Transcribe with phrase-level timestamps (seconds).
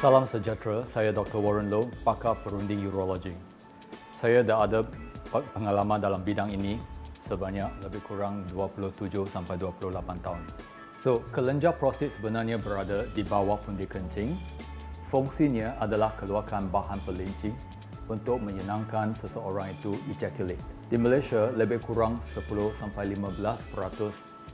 [0.00, 1.44] Salam sejahtera, saya Dr.
[1.44, 3.36] Warren Low, pakar perunding urologi.
[4.16, 4.80] Saya dah ada
[5.28, 6.80] pengalaman dalam bidang ini
[7.20, 9.92] sebanyak lebih kurang 27 sampai 28
[10.24, 10.40] tahun.
[11.04, 14.32] So, kelenjar prostat sebenarnya berada di bawah pundi kencing.
[15.12, 17.52] Fungsinya adalah keluarkan bahan pelincing
[18.08, 20.64] untuk menyenangkan seseorang itu ejaculate.
[20.88, 22.48] Di Malaysia, lebih kurang 10
[22.80, 23.36] sampai 15%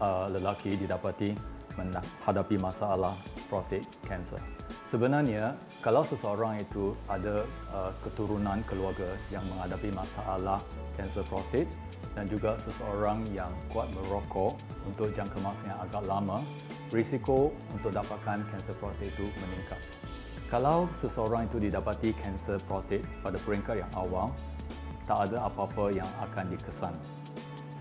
[0.00, 1.36] uh, lelaki didapati
[1.76, 3.12] menghadapi masalah
[3.52, 4.63] prostate cancer.
[4.94, 7.42] Sebenarnya, kalau seseorang itu ada
[7.74, 10.62] uh, keturunan keluarga yang menghadapi masalah
[10.94, 11.66] kanser prostat
[12.14, 14.54] dan juga seseorang yang kuat merokok
[14.86, 16.38] untuk jangka masa yang agak lama,
[16.94, 19.82] risiko untuk dapatkan kanser prostat itu meningkat.
[20.46, 24.30] Kalau seseorang itu didapati kanser prostat pada peringkat yang awal,
[25.10, 26.94] tak ada apa-apa yang akan dikesan.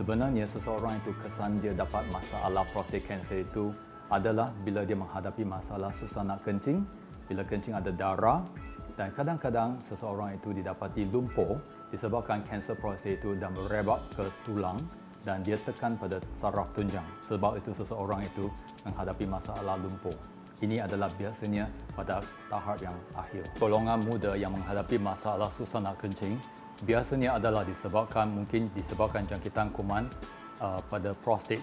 [0.01, 3.69] Sebenarnya seseorang itu kesan dia dapat masalah prostat kanser itu
[4.09, 8.43] adalah bila dia menghadapi masalah susah nak kencing bila kencing ada darah
[8.93, 11.57] dan kadang-kadang seseorang itu didapati lumpuh
[11.89, 14.77] disebabkan kanser prostat itu dan merebak ke tulang
[15.23, 18.51] dan dia tekan pada saraf tunjang sebab itu seseorang itu
[18.83, 20.13] menghadapi masalah lumpuh.
[20.63, 23.43] Ini adalah biasanya pada tahap yang akhir.
[23.59, 26.39] Golongan muda yang menghadapi masalah susah nak kencing
[26.87, 30.07] biasanya adalah disebabkan mungkin disebabkan jangkitan kuman
[30.59, 31.59] uh, pada prostat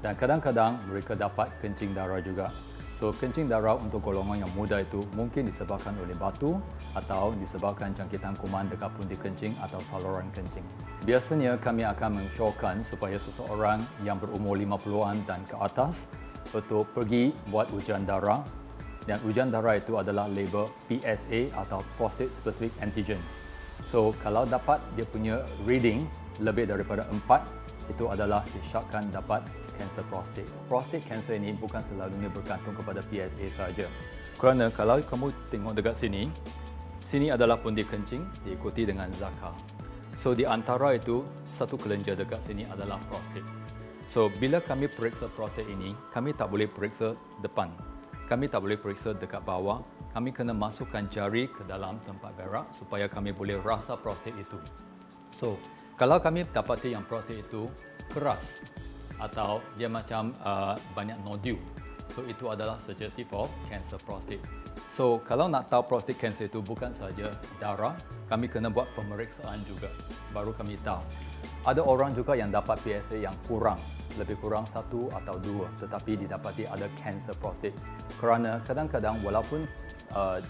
[0.00, 2.48] dan kadang-kadang mereka dapat kencing darah juga.
[3.00, 6.60] So, kencing darah untuk golongan yang muda itu mungkin disebabkan oleh batu
[6.92, 10.60] atau disebabkan jangkitan kuman dekat pundi kencing atau saluran kencing.
[11.08, 16.04] Biasanya kami akan mensyorkan supaya seseorang yang berumur 50-an dan ke atas
[16.52, 18.44] betul pergi buat ujian darah
[19.08, 23.20] dan ujian darah itu adalah label PSA atau Prostate Specific Antigen.
[23.88, 26.04] So, kalau dapat dia punya reading
[26.44, 27.48] lebih daripada 4,
[27.90, 29.40] itu adalah disyaratkan dapat
[29.80, 30.44] kanser prostat.
[30.68, 33.88] Prostat kanser ini bukan selalunya bergantung kepada PSA saja.
[34.36, 36.28] Kerana kalau kamu tengok dekat sini,
[37.08, 39.56] sini adalah pundi kencing diikuti dengan zakar.
[40.20, 41.24] So di antara itu,
[41.56, 43.44] satu kelenjar dekat sini adalah prostat.
[44.12, 47.72] So bila kami periksa prostat ini, kami tak boleh periksa depan.
[48.28, 49.80] Kami tak boleh periksa dekat bawah.
[50.12, 54.58] Kami kena masukkan jari ke dalam tempat berak supaya kami boleh rasa prostat itu.
[55.34, 55.56] So,
[55.94, 57.70] kalau kami dapati yang prostat itu
[58.10, 58.62] keras,
[59.20, 61.60] atau dia macam uh, banyak nodul.
[62.10, 64.42] So itu adalah suggestive of cancer prostate.
[64.90, 67.30] So kalau nak tahu prostate cancer itu bukan saja
[67.62, 67.94] darah,
[68.26, 69.86] kami kena buat pemeriksaan juga
[70.34, 71.02] baru kami tahu.
[71.60, 73.76] Ada orang juga yang dapat PSA yang kurang,
[74.16, 77.76] lebih kurang satu atau dua, tetapi didapati ada cancer prostate.
[78.16, 79.68] Kerana kadang-kadang walaupun
[80.16, 80.40] uh,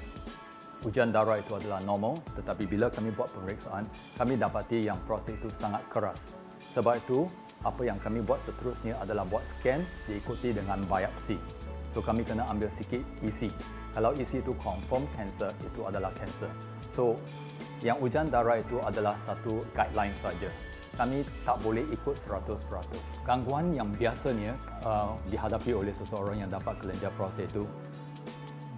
[0.86, 3.84] ujian darah itu adalah normal, tetapi bila kami buat pemeriksaan,
[4.16, 6.40] kami dapati yang prostate itu sangat keras.
[6.72, 7.26] Sebab itu,
[7.60, 11.36] apa yang kami buat seterusnya adalah buat scan diikuti dengan biopsi.
[11.92, 13.50] So kami kena ambil sikit isi.
[13.90, 16.48] Kalau isi itu confirm cancer, itu adalah cancer.
[16.94, 17.18] So
[17.82, 20.48] yang ujian darah itu adalah satu guideline saja.
[20.94, 22.60] Kami tak boleh ikut 100%.
[23.24, 24.52] Gangguan yang biasanya
[24.84, 27.64] uh, dihadapi oleh seseorang yang dapat kelenjar prostat itu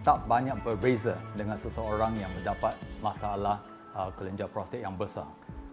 [0.03, 3.62] tak banyak berbeza dengan seseorang yang mendapat masalah
[3.94, 5.26] uh, kelenjar prostat yang besar.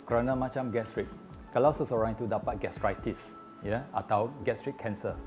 [0.09, 1.06] Kerana macam gastrik,
[1.49, 3.33] kalau seseorang itu dapat gastritis
[3.65, 5.17] ya atau gastric cancer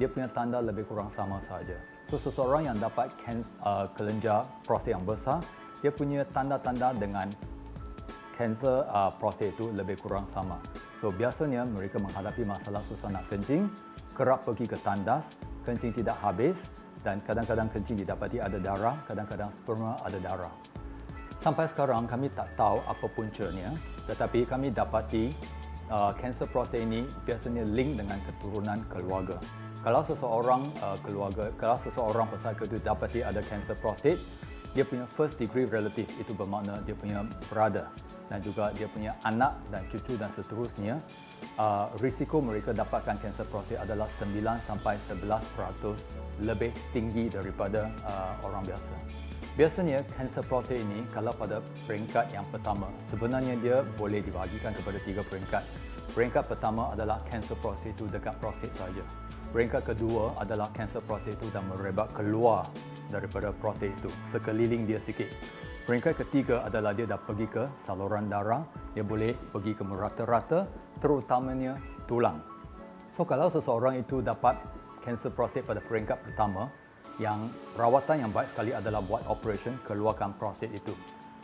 [0.00, 1.76] dia punya tanda lebih kurang sama saja.
[2.08, 5.44] So seseorang yang dapat can, uh, kelenjar prostat yang besar
[5.84, 7.28] dia punya tanda-tanda dengan
[8.38, 10.56] kanser uh, prostat itu lebih kurang sama.
[11.02, 13.68] So biasanya mereka menghadapi masalah susah nak kencing
[14.16, 15.28] kerap pergi ke tandas
[15.66, 16.70] kencing tidak habis
[17.02, 20.54] dan kadang-kadang kencing didapati ada darah kadang-kadang sperma ada darah.
[21.42, 23.74] Sampai sekarang kami tak tahu apa puncanya
[24.06, 25.34] tetapi kami dapati
[25.90, 29.36] kanser uh, prostat ini biasanya link dengan keturunan keluarga.
[29.82, 34.14] Kalau seseorang uh, keluarga, kalau seseorang pesakit itu dapati ada kanser prostat,
[34.72, 37.20] dia punya first degree relative itu bermakna dia punya
[37.52, 37.84] brother
[38.32, 40.96] dan juga dia punya anak dan cucu dan seterusnya
[41.60, 44.32] uh, risiko mereka dapatkan kanser prostat adalah 9
[44.64, 48.92] sampai 11% lebih tinggi daripada uh, orang biasa.
[49.52, 55.20] Biasanya kanser prostat ini kalau pada peringkat yang pertama sebenarnya dia boleh dibahagikan kepada tiga
[55.20, 55.64] peringkat.
[56.16, 59.04] Peringkat pertama adalah kanser prostat itu dekat prostat saja.
[59.52, 62.64] Peringkat kedua adalah kanser prostat itu dah merebak keluar
[63.12, 65.28] daripada prostat itu, sekeliling dia sikit.
[65.84, 68.64] Peringkat ketiga adalah dia dah pergi ke saluran darah,
[68.96, 70.64] dia boleh pergi ke merata-rata,
[71.04, 71.76] terutamanya
[72.08, 72.40] tulang.
[73.12, 74.56] So kalau seseorang itu dapat
[75.04, 76.72] kanser prostat pada peringkat pertama,
[77.20, 77.44] yang
[77.76, 80.96] rawatan yang baik sekali adalah buat operation keluarkan prostat itu.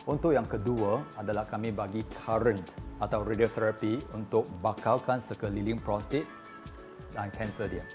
[0.09, 2.57] Untuk yang kedua adalah kami bagi current
[2.97, 6.25] atau radioterapi untuk bakalkan sekeliling prostat
[7.25, 7.85] dan kanser dia.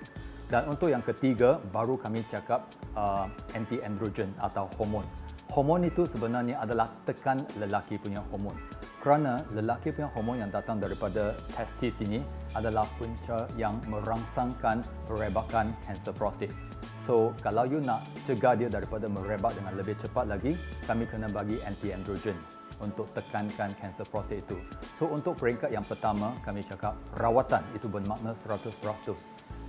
[0.53, 3.26] Dan untuk yang ketiga, baru kami cakap uh,
[3.56, 5.05] anti-androgen atau hormon.
[5.49, 8.55] Hormon itu sebenarnya adalah tekan lelaki punya hormon.
[9.00, 12.21] Kerana lelaki punya hormon yang datang daripada testis ini
[12.53, 16.53] adalah punca yang merangsangkan merebakkan kanser prostat.
[17.05, 20.56] So, kalau you nak cegah dia daripada merebak dengan lebih cepat lagi,
[20.88, 22.37] kami kena bagi anti-androgen
[22.82, 24.59] untuk tekankan kanser prostat itu.
[24.99, 29.15] So, untuk peringkat yang pertama, kami cakap rawatan itu bermakna 100%.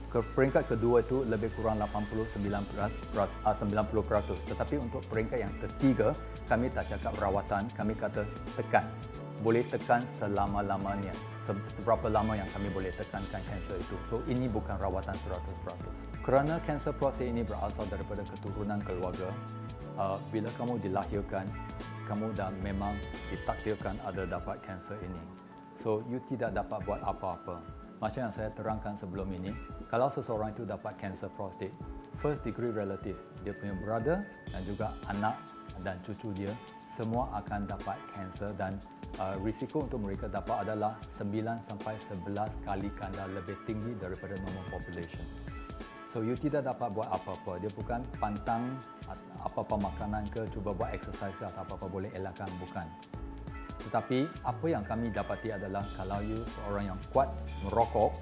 [0.10, 4.48] Ke peringkat kedua itu lebih kurang 89%, 90%.
[4.48, 6.16] Tetapi untuk peringkat yang ketiga,
[6.48, 8.24] kami tak cakap rawatan, kami kata
[8.56, 8.88] tekan.
[9.44, 11.12] Boleh tekan selama-lamanya.
[11.46, 13.96] Seberapa lama yang kami boleh tekankan kanser itu.
[14.07, 16.24] So, ini bukan rawatan 100%.
[16.25, 19.30] Kerana kanser prostat ini berasal daripada keturunan keluarga,
[20.00, 21.46] uh, bila kamu dilahirkan,
[22.06, 22.94] kamu dah memang
[23.34, 25.22] ditakdirkan ada dapat kanser ini.
[25.81, 27.60] So, you tidak dapat buat apa-apa.
[28.00, 29.52] Macam yang saya terangkan sebelum ini,
[29.92, 31.74] kalau seseorang itu dapat kanser prostat,
[32.24, 35.36] first degree relative, dia punya brother dan juga anak
[35.84, 36.54] dan cucu dia,
[36.96, 38.80] semua akan dapat kanser dan
[39.19, 41.28] uh, risiko untuk mereka dapat adalah 9
[41.68, 45.24] sampai 11 kali ganda lebih tinggi daripada normal population.
[46.16, 47.60] So you tidak dapat buat apa-apa.
[47.60, 48.80] Dia bukan pantang
[49.45, 52.89] apa-apa makanan ke, cuba buat exercise ke atau apa-apa boleh elakkan, bukan.
[53.86, 57.30] Tetapi apa yang kami dapati adalah kalau you seorang yang kuat
[57.62, 58.18] merokok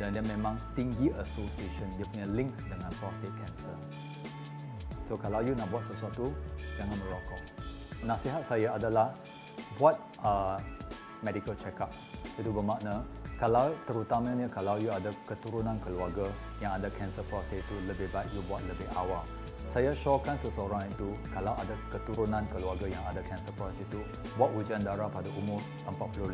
[0.00, 3.76] dan dia memang tinggi association, dia punya link dengan prostate cancer.
[5.04, 6.32] So kalau you nak buat sesuatu,
[6.80, 7.42] jangan merokok.
[8.08, 9.12] Nasihat saya adalah
[9.76, 10.56] buat uh,
[11.20, 11.92] medical check up.
[12.40, 13.04] Itu bermakna
[13.36, 16.24] kalau terutamanya kalau you ada keturunan keluarga
[16.64, 19.24] yang ada kanser prostat itu lebih baik you buat lebih awal.
[19.76, 24.00] Saya syorkan seseorang itu kalau ada keturunan keluarga yang ada kanser prostat itu
[24.40, 26.32] buat ujian darah pada umur 45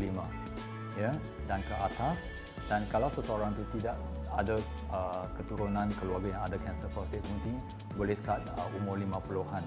[0.94, 1.11] ya
[1.50, 2.23] dan ke atas
[2.71, 3.99] dan kalau seseorang itu tidak
[4.31, 4.62] ada
[4.94, 7.59] uh, keturunan keluarga yang ada kanser prostat mungkin
[7.99, 9.67] boleh start uh, umur 50-an.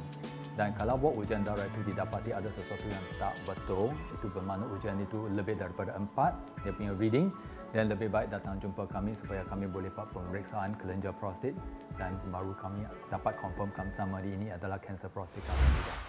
[0.56, 4.96] Dan kalau buat ujian darah itu didapati ada sesuatu yang tak betul, itu bermakna ujian
[5.04, 6.32] itu lebih daripada empat,
[6.64, 7.28] dia punya reading,
[7.76, 11.52] dan lebih baik datang jumpa kami supaya kami boleh buat pemeriksaan kelenjar prostat
[12.00, 13.68] dan baru kami dapat confirm
[14.00, 16.05] sama ini adalah kanser prostat tidak.